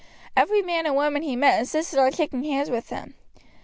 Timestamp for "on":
1.99-2.11